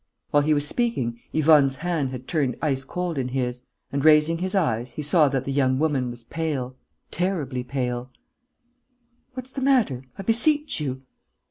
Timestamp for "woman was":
5.77-6.23